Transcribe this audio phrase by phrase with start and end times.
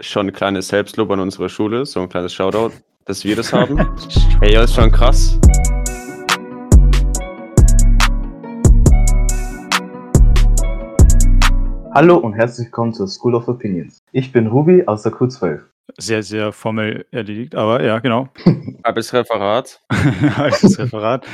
[0.00, 2.72] schon ein kleines Selbstlob an unsere Schule, so ein kleines Shoutout,
[3.04, 3.78] dass wir das haben.
[4.38, 5.38] Hey, ja, ist schon krass.
[11.94, 14.02] Hallo und herzlich willkommen zur School of Opinions.
[14.12, 15.62] Ich bin Ruby aus der Q12.
[15.96, 18.28] Sehr, sehr formell erledigt, aber ja, genau.
[18.84, 19.80] Halbes Referat.
[19.90, 21.26] Halbes Referat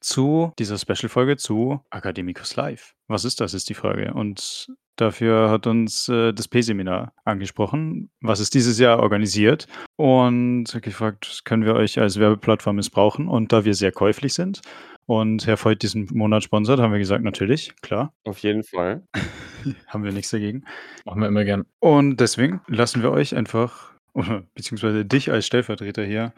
[0.00, 2.94] zu dieser Special-Folge zu Academicus Live.
[3.06, 4.12] Was ist das, ist die Frage.
[4.14, 4.66] Und
[4.96, 9.66] dafür hat uns äh, das P-Seminar angesprochen, was es dieses Jahr organisiert.
[9.96, 13.28] Und gefragt, können wir euch als Werbeplattform missbrauchen?
[13.28, 14.60] Und da wir sehr käuflich sind
[15.06, 18.12] und Herr Voigt diesen Monat sponsert, haben wir gesagt, natürlich, klar.
[18.24, 19.02] Auf jeden Fall.
[19.88, 20.64] haben wir nichts dagegen.
[21.04, 21.64] Machen wir immer gern.
[21.80, 23.92] Und deswegen lassen wir euch einfach,
[24.54, 26.32] beziehungsweise dich als Stellvertreter hier,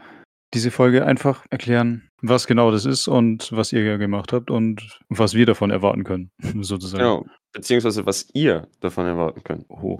[0.54, 5.34] diese Folge einfach erklären, was genau das ist und was ihr gemacht habt und was
[5.34, 6.30] wir davon erwarten können,
[6.62, 7.02] sozusagen.
[7.02, 9.66] Genau, beziehungsweise was ihr davon erwarten könnt.
[9.68, 9.98] Oh.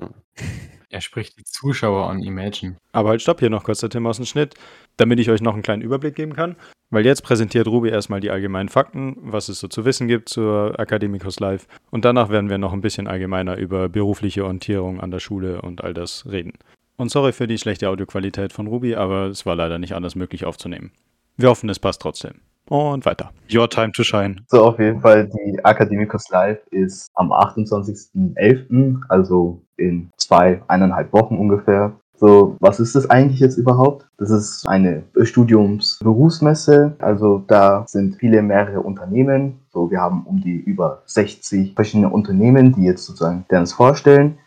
[0.90, 2.77] Er spricht die Zuschauer an Imagine.
[2.92, 4.54] Aber halt stopp, hier noch kurz der Tim aus dem Schnitt,
[4.96, 6.55] damit ich euch noch einen kleinen Überblick geben kann.
[6.91, 10.78] Weil jetzt präsentiert Ruby erstmal die allgemeinen Fakten, was es so zu wissen gibt zur
[10.78, 11.66] Academicus Live.
[11.91, 15.82] Und danach werden wir noch ein bisschen allgemeiner über berufliche Orientierung an der Schule und
[15.82, 16.52] all das reden.
[16.97, 20.45] Und sorry für die schlechte Audioqualität von Ruby, aber es war leider nicht anders möglich
[20.45, 20.92] aufzunehmen.
[21.37, 22.34] Wir hoffen, es passt trotzdem.
[22.69, 23.33] Und weiter.
[23.53, 24.37] Your time to shine.
[24.48, 31.37] So, auf jeden Fall, die Academicus Live ist am 28.11., also in zwei, eineinhalb Wochen
[31.37, 31.92] ungefähr.
[32.17, 34.06] So, was ist das eigentlich jetzt überhaupt?
[34.19, 36.95] Das ist eine Studiums-Berufsmesse.
[37.00, 39.59] Also da sind viele mehrere Unternehmen.
[39.72, 44.39] So, wir haben um die über 60 verschiedene Unternehmen, die jetzt sozusagen uns vorstellen.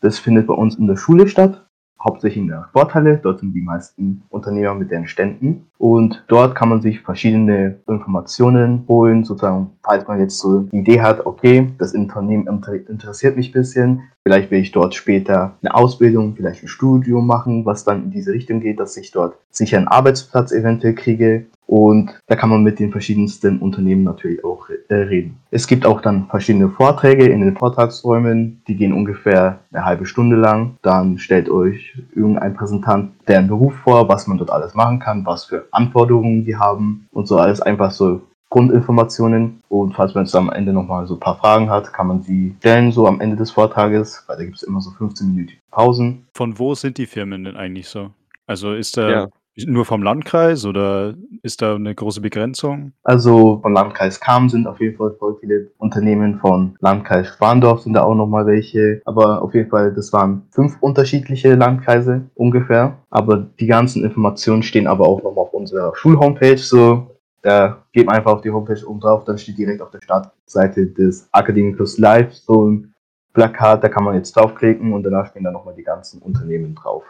[0.00, 1.67] Das findet bei uns in der Schule statt
[2.02, 3.18] hauptsächlich in der Sporthalle.
[3.18, 5.66] Dort sind die meisten Unternehmer mit ihren Ständen.
[5.78, 11.00] Und dort kann man sich verschiedene Informationen holen, sozusagen, falls man jetzt so die Idee
[11.00, 12.46] hat, okay, das Unternehmen
[12.88, 17.64] interessiert mich ein bisschen, vielleicht will ich dort später eine Ausbildung, vielleicht ein Studium machen,
[17.64, 22.10] was dann in diese Richtung geht, dass ich dort sicher einen Arbeitsplatz eventuell kriege und
[22.26, 25.38] da kann man mit den verschiedensten Unternehmen natürlich auch äh, reden.
[25.50, 30.36] Es gibt auch dann verschiedene Vorträge in den Vortragsräumen, die gehen ungefähr eine halbe Stunde
[30.36, 30.76] lang.
[30.82, 35.46] Dann stellt euch irgendein Präsentant deren Beruf vor, was man dort alles machen kann, was
[35.46, 38.20] für Anforderungen die haben und so alles einfach so
[38.50, 39.62] Grundinformationen.
[39.68, 42.54] Und falls man jetzt am Ende nochmal so ein paar Fragen hat, kann man sie
[42.58, 46.26] stellen, so am Ende des Vortrages, weil da gibt es immer so 15 Minuten Pausen.
[46.34, 48.10] Von wo sind die Firmen denn eigentlich so?
[48.46, 49.28] Also ist da ja.
[49.66, 52.92] Nur vom Landkreis oder ist da eine große Begrenzung?
[53.02, 57.94] Also vom Landkreis Kam sind auf jeden Fall voll viele Unternehmen, von Landkreis Spandorf sind
[57.94, 62.98] da auch nochmal welche, aber auf jeden Fall, das waren fünf unterschiedliche Landkreise ungefähr.
[63.10, 68.16] Aber die ganzen Informationen stehen aber auch nochmal auf unserer Schulhomepage, so da geht man
[68.16, 72.34] einfach auf die Homepage oben drauf, dann steht direkt auf der Startseite des Academicus Live
[72.34, 72.94] so ein
[73.32, 77.04] Plakat, da kann man jetzt draufklicken und danach stehen da nochmal die ganzen Unternehmen drauf.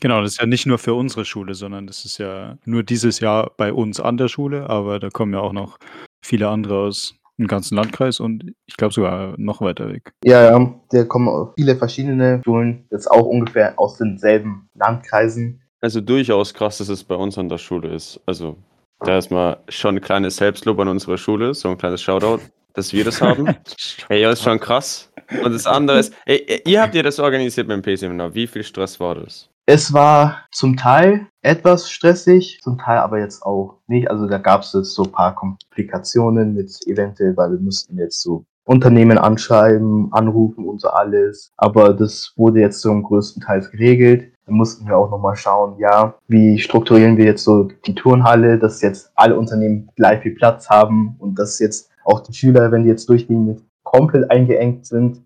[0.00, 3.20] Genau, das ist ja nicht nur für unsere Schule, sondern das ist ja nur dieses
[3.20, 5.78] Jahr bei uns an der Schule, aber da kommen ja auch noch
[6.24, 10.12] viele andere aus dem ganzen Landkreis und ich glaube sogar noch weiter weg.
[10.24, 15.62] Ja, ja, da kommen viele verschiedene Schulen, jetzt auch ungefähr aus denselben Landkreisen.
[15.80, 18.20] Also durchaus krass, dass es bei uns an der Schule ist.
[18.26, 18.56] Also
[19.00, 22.40] da erstmal schon ein kleines Selbstlob an unsere Schule, so ein kleines Shoutout,
[22.74, 23.54] dass wir das haben.
[24.08, 25.10] hey, ja, ist schon krass.
[25.44, 28.34] Und das andere ist, ey, ihr habt ihr das organisiert mit dem PC-Seminar.
[28.34, 29.50] Wie viel Stress war das?
[29.66, 34.10] Es war zum Teil etwas stressig, zum Teil aber jetzt auch nicht.
[34.10, 38.22] Also da gab es jetzt so ein paar Komplikationen mit eventuell, weil wir mussten jetzt
[38.22, 41.52] so Unternehmen anschreiben, anrufen und so alles.
[41.58, 44.32] Aber das wurde jetzt so im größten Teil geregelt.
[44.48, 48.80] Dann mussten wir auch nochmal schauen, ja, wie strukturieren wir jetzt so die Turnhalle, dass
[48.80, 52.88] jetzt alle Unternehmen gleich viel Platz haben und dass jetzt auch die Schüler, wenn die
[52.88, 55.22] jetzt durchgehen, komplett eingeengt sind.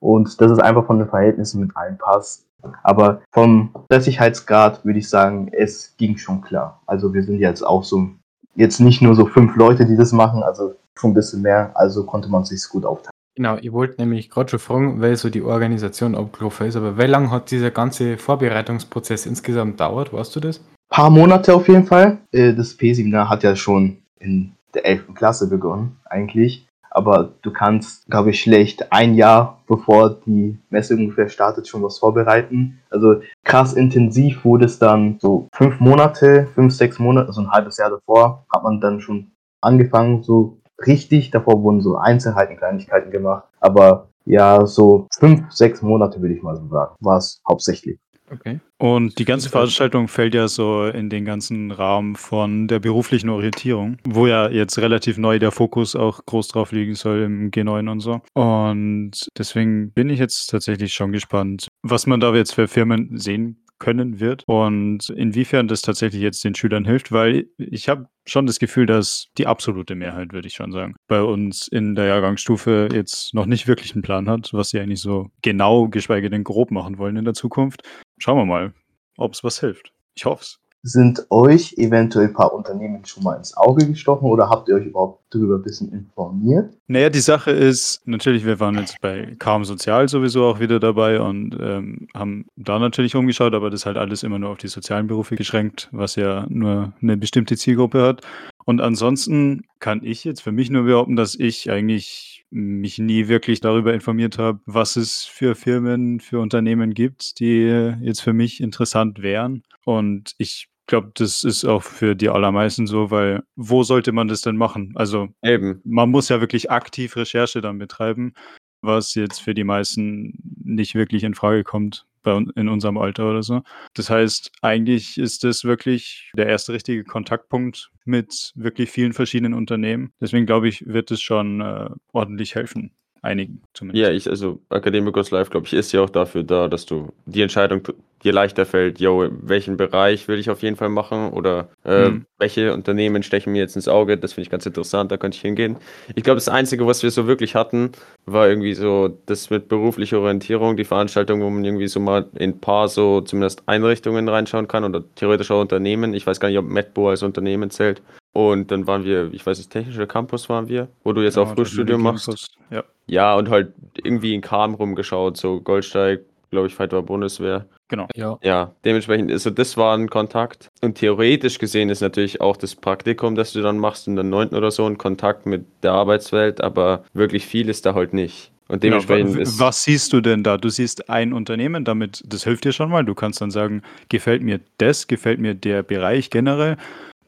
[0.00, 2.46] Und dass es einfach von den Verhältnissen mit allen passt.
[2.82, 6.82] Aber vom Stressigkeitsgrad würde ich sagen, es ging schon klar.
[6.86, 8.06] Also wir sind jetzt auch so,
[8.54, 12.04] jetzt nicht nur so fünf Leute, die das machen, also schon ein bisschen mehr, also
[12.04, 13.17] konnte man sich gut aufteilen.
[13.38, 17.06] Genau, ich wollte nämlich gerade schon fragen, weil so die Organisation abgelaufen ist, aber wie
[17.06, 20.58] lange hat dieser ganze Vorbereitungsprozess insgesamt dauert, weißt du das?
[20.58, 22.18] Ein paar Monate auf jeden Fall.
[22.32, 25.14] Äh, das P-Seminar hat ja schon in der 11.
[25.14, 31.28] Klasse begonnen, eigentlich aber du kannst, glaube ich, schlecht ein Jahr bevor die Messe ungefähr
[31.28, 32.80] startet schon was vorbereiten.
[32.90, 37.76] Also krass intensiv wurde es dann so fünf Monate, fünf, sechs Monate, also ein halbes
[37.76, 39.30] Jahr davor, hat man dann schon
[39.60, 41.30] angefangen, so richtig.
[41.30, 43.44] Davor wurden so Einzelheiten, Kleinigkeiten gemacht.
[43.60, 47.98] Aber ja, so fünf, sechs Monate würde ich mal so sagen, war es hauptsächlich.
[48.30, 48.60] Okay.
[48.76, 53.96] Und die ganze Veranstaltung fällt ja so in den ganzen Rahmen von der beruflichen Orientierung,
[54.06, 58.00] wo ja jetzt relativ neu der Fokus auch groß drauf liegen soll im G9 und
[58.00, 58.20] so.
[58.34, 63.64] Und deswegen bin ich jetzt tatsächlich schon gespannt, was man da jetzt für Firmen sehen
[63.78, 68.58] können wird und inwiefern das tatsächlich jetzt den Schülern hilft, weil ich habe schon das
[68.58, 73.34] Gefühl, dass die absolute Mehrheit, würde ich schon sagen, bei uns in der Jahrgangsstufe jetzt
[73.34, 76.98] noch nicht wirklich einen Plan hat, was sie eigentlich so genau, geschweige denn grob machen
[76.98, 77.82] wollen in der Zukunft.
[78.18, 78.74] Schauen wir mal,
[79.16, 79.92] ob es was hilft.
[80.14, 80.60] Ich hoffe es.
[80.82, 84.86] Sind euch eventuell ein paar Unternehmen schon mal ins Auge gestochen oder habt ihr euch
[84.86, 86.72] überhaupt darüber ein bisschen informiert?
[86.86, 91.20] Naja, die Sache ist, natürlich, wir waren jetzt bei Kaum Sozial sowieso auch wieder dabei
[91.20, 94.68] und ähm, haben da natürlich umgeschaut, aber das ist halt alles immer nur auf die
[94.68, 98.22] sozialen Berufe geschränkt, was ja nur eine bestimmte Zielgruppe hat.
[98.64, 103.60] Und ansonsten kann ich jetzt für mich nur behaupten, dass ich eigentlich mich nie wirklich
[103.60, 109.22] darüber informiert habe, was es für Firmen, für Unternehmen gibt, die jetzt für mich interessant
[109.22, 109.62] wären.
[109.84, 114.40] Und ich glaube, das ist auch für die allermeisten so, weil wo sollte man das
[114.40, 114.92] denn machen?
[114.96, 115.80] Also Eben.
[115.84, 118.32] man muss ja wirklich aktiv Recherche dann betreiben,
[118.80, 123.42] was jetzt für die meisten nicht wirklich in Frage kommt bei in unserem Alter oder
[123.42, 123.62] so.
[123.94, 130.12] Das heißt, eigentlich ist das wirklich der erste richtige Kontaktpunkt mit wirklich vielen verschiedenen Unternehmen.
[130.20, 132.92] Deswegen glaube ich, wird es schon äh, ordentlich helfen.
[133.22, 134.06] Einigen zumindest.
[134.06, 137.42] Ja, ich, also Academicus Live, glaube ich, ist ja auch dafür da, dass du die
[137.42, 137.82] Entscheidung
[138.24, 142.24] dir leichter fällt, yo, welchen Bereich will ich auf jeden Fall machen oder äh, Mhm.
[142.38, 145.42] welche Unternehmen stechen mir jetzt ins Auge, das finde ich ganz interessant, da könnte ich
[145.42, 145.76] hingehen.
[146.16, 147.92] Ich glaube, das Einzige, was wir so wirklich hatten,
[148.26, 152.50] war irgendwie so das mit beruflicher Orientierung, die Veranstaltung, wo man irgendwie so mal in
[152.50, 156.12] ein paar so zumindest Einrichtungen reinschauen kann oder theoretisch auch Unternehmen.
[156.12, 158.02] Ich weiß gar nicht, ob Medbo als Unternehmen zählt.
[158.38, 161.48] Und dann waren wir, ich weiß nicht, technischer Campus waren wir, wo du jetzt Genau,
[161.48, 162.26] auch Frühstudium machst.
[162.26, 162.84] Campus, Ja.
[163.08, 163.72] Ja, und halt
[164.04, 166.20] irgendwie in Kam rumgeschaut, so Goldsteig,
[166.52, 167.66] glaube ich, Fight war Bundeswehr.
[167.88, 168.06] Genau.
[168.14, 168.38] Ja.
[168.42, 170.68] Ja, dementsprechend, also das war ein Kontakt.
[170.82, 174.50] Und theoretisch gesehen ist natürlich auch das Praktikum, das du dann machst in der 9.
[174.50, 178.52] oder so, ein Kontakt mit der Arbeitswelt, aber wirklich viel ist da halt nicht.
[178.68, 179.58] Und Genau, dementsprechend wa- ist.
[179.58, 180.58] was siehst du denn da?
[180.58, 183.04] Du siehst ein Unternehmen, damit, das hilft dir schon mal.
[183.04, 186.76] Du kannst dann sagen, gefällt mir das, gefällt mir der Bereich generell.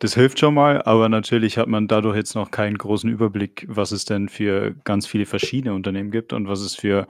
[0.01, 3.93] Das hilft schon mal, aber natürlich hat man dadurch jetzt noch keinen großen Überblick, was
[3.93, 7.07] es denn für ganz viele verschiedene Unternehmen gibt und was es für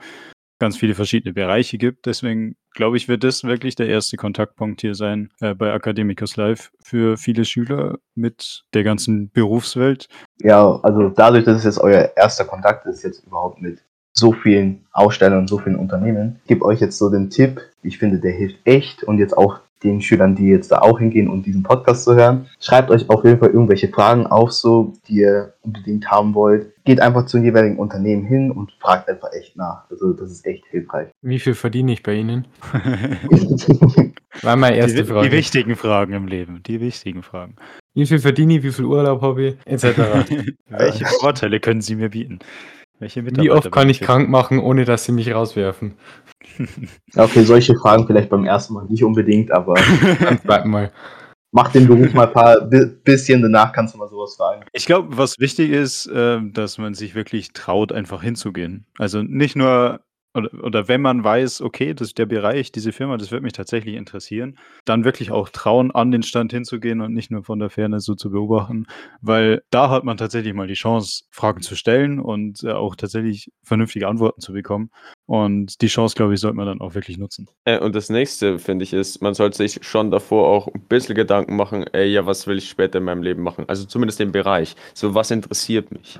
[0.59, 2.05] ganz viele verschiedene Bereiche gibt.
[2.05, 6.71] Deswegen glaube ich, wird das wirklich der erste Kontaktpunkt hier sein äh, bei Academicus Live
[6.83, 10.09] für viele Schüler mit der ganzen Berufswelt.
[10.41, 13.79] Ja, also dadurch, dass es jetzt euer erster Kontakt ist, jetzt überhaupt mit
[14.13, 17.97] so vielen Ausstellern und so vielen Unternehmen, ich gebe euch jetzt so den Tipp, ich
[17.97, 21.45] finde, der hilft echt und jetzt auch den Schülern, die jetzt da auch hingehen und
[21.45, 25.53] diesen Podcast zu hören, schreibt euch auf jeden Fall irgendwelche Fragen auf, so, die ihr
[25.61, 26.71] unbedingt haben wollt.
[26.83, 29.89] Geht einfach zum jeweiligen Unternehmen hin und fragt einfach echt nach.
[29.89, 31.09] Also das ist echt hilfreich.
[31.21, 32.47] Wie viel verdiene ich bei Ihnen?
[34.41, 35.29] War meine erste die, Frage.
[35.29, 37.55] die wichtigen Fragen im Leben, die wichtigen Fragen.
[37.93, 39.97] Wie viel verdiene ich, wie viel Urlaub habe ich, etc.
[40.69, 42.39] Welche Vorteile können Sie mir bieten?
[43.01, 45.95] Welche Wie oft kann ich Mitarbeiter krank machen, ohne dass Sie mich rauswerfen?
[47.15, 49.73] Okay, solche Fragen vielleicht beim ersten Mal nicht unbedingt, aber
[50.23, 50.91] Beim zweiten Mal.
[51.51, 54.63] mach den Beruf mal ein paar bi- bisschen, danach kannst du mal sowas fragen.
[54.71, 58.85] Ich glaube, was wichtig ist, ähm, dass man sich wirklich traut, einfach hinzugehen.
[58.97, 60.01] Also nicht nur,
[60.33, 63.53] oder, oder wenn man weiß, okay, das ist der Bereich, diese Firma, das wird mich
[63.53, 67.69] tatsächlich interessieren, dann wirklich auch trauen, an den Stand hinzugehen und nicht nur von der
[67.69, 68.85] Ferne so zu beobachten,
[69.21, 73.51] weil da hat man tatsächlich mal die Chance, Fragen zu stellen und äh, auch tatsächlich
[73.63, 74.89] vernünftige Antworten zu bekommen.
[75.25, 77.47] Und die Chance, glaube ich, sollte man dann auch wirklich nutzen.
[77.65, 81.15] Äh, und das nächste, finde ich, ist, man sollte sich schon davor auch ein bisschen
[81.15, 83.65] Gedanken machen, ey, ja, was will ich später in meinem Leben machen?
[83.67, 84.75] Also zumindest den Bereich.
[84.93, 86.19] So, was interessiert mich?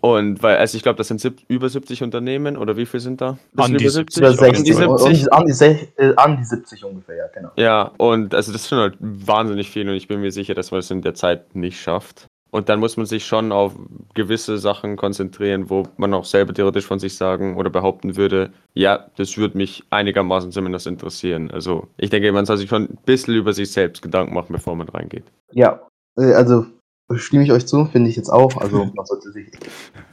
[0.00, 3.20] Und weil, also ich glaube, das sind sieb- über 70 Unternehmen oder wie viel sind
[3.20, 3.38] da?
[3.54, 4.18] Das An die über 70.
[4.22, 5.32] Über An die 60, um, 70?
[5.32, 7.50] an, die, sech- äh, an die 70 ungefähr, ja, genau.
[7.56, 10.80] Ja, und also das sind halt wahnsinnig viel und ich bin mir sicher, dass man
[10.80, 12.26] es in der Zeit nicht schafft.
[12.52, 13.74] Und dann muss man sich schon auf
[14.14, 19.06] gewisse Sachen konzentrieren, wo man auch selber theoretisch von sich sagen oder behaupten würde, ja,
[19.16, 21.50] das würde mich einigermaßen zumindest interessieren.
[21.50, 24.76] Also ich denke, man soll sich schon ein bisschen über sich selbst Gedanken machen, bevor
[24.76, 25.24] man reingeht.
[25.52, 25.80] Ja,
[26.16, 26.66] äh, also
[27.14, 28.56] stimme ich euch zu, finde ich jetzt auch.
[28.56, 29.50] Also man sollte sich,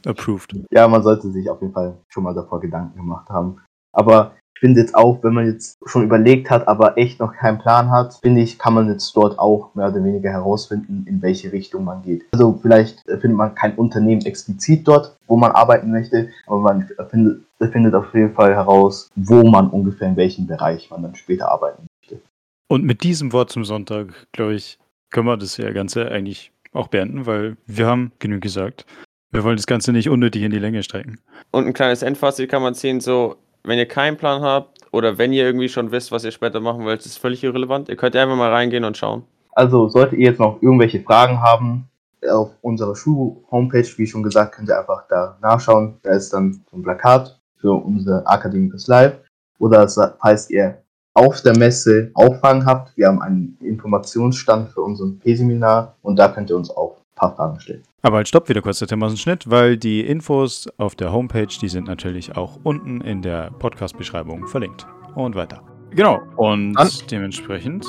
[0.06, 0.54] Approved.
[0.72, 3.62] ja, man sollte sich auf jeden Fall schon mal davor Gedanken gemacht haben.
[3.92, 7.58] Aber ich finde jetzt auch, wenn man jetzt schon überlegt hat, aber echt noch keinen
[7.58, 11.52] Plan hat, finde ich, kann man jetzt dort auch mehr oder weniger herausfinden, in welche
[11.52, 12.26] Richtung man geht.
[12.32, 16.90] Also vielleicht äh, findet man kein Unternehmen explizit dort, wo man arbeiten möchte, aber man
[17.10, 21.52] findet, findet auf jeden Fall heraus, wo man ungefähr in welchem Bereich man dann später
[21.52, 22.22] arbeiten möchte.
[22.70, 26.88] Und mit diesem Wort zum Sonntag, glaube ich, können wir das ja Ganze eigentlich auch
[26.88, 28.86] beenden, weil wir haben genug gesagt.
[29.32, 31.20] Wir wollen das Ganze nicht unnötig in die Länge strecken.
[31.52, 35.34] Und ein kleines Endfazit kann man ziehen, so, wenn ihr keinen Plan habt oder wenn
[35.34, 37.90] ihr irgendwie schon wisst, was ihr später machen wollt, ist völlig irrelevant.
[37.90, 39.24] Ihr könnt einfach mal reingehen und schauen.
[39.54, 41.88] Also solltet ihr jetzt noch irgendwelche Fragen haben,
[42.30, 45.96] auf unserer Schul-Homepage, wie schon gesagt, könnt ihr einfach da nachschauen.
[46.04, 49.20] Da ist dann so ein Plakat für unser Academicus Live.
[49.60, 49.88] Oder
[50.22, 50.83] falls ihr
[51.14, 56.50] auf der Messe Auffragen habt, wir haben einen Informationsstand für unseren P-Seminar und da könnt
[56.50, 57.84] ihr uns auch ein paar Fragen stellen.
[58.02, 61.14] Aber halt stopp wieder kurz der Tim aus dem Schnitt, weil die Infos auf der
[61.14, 64.86] Homepage, die sind natürlich auch unten in der Podcast-Beschreibung verlinkt.
[65.16, 65.62] Und weiter.
[65.92, 67.86] Genau, und Dann- dementsprechend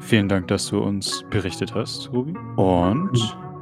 [0.00, 2.34] vielen Dank, dass du uns berichtet hast, Ruby.
[2.56, 3.10] Und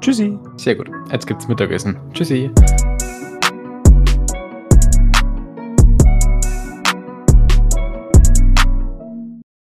[0.01, 0.37] tschüssi.
[0.57, 0.91] Sehr gut.
[1.13, 1.97] Jetzt gibt's Mittagessen.
[2.13, 2.51] Tschüssi.